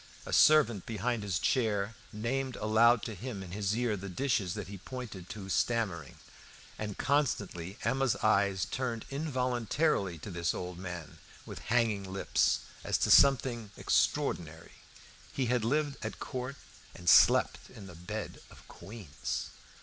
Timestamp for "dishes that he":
4.09-4.79